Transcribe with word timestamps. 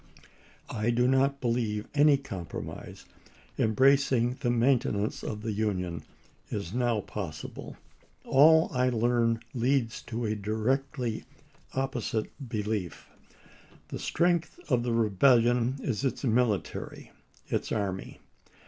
I 0.71 0.89
do 0.89 1.07
not 1.07 1.39
believe 1.39 1.87
any 1.93 2.17
compromise 2.17 3.05
embracing 3.59 4.37
the 4.39 4.49
main 4.49 4.79
tenance 4.79 5.21
of 5.23 5.43
the 5.43 5.51
Union 5.51 6.01
is 6.49 6.73
now 6.73 7.01
possible. 7.01 7.77
All 8.25 8.71
I 8.73 8.89
learn 8.89 9.41
leads 9.53 10.01
to 10.07 10.25
a 10.25 10.33
directly 10.33 11.25
opposite 11.75 12.31
belief. 12.49 13.05
The 13.89 13.99
strength 13.99 14.59
of 14.69 14.81
the 14.81 14.91
rebel 14.93 15.39
lion 15.39 15.75
is 15.83 16.03
its 16.03 16.23
military— 16.23 17.11
its 17.55 17.71
army. 17.71 18.19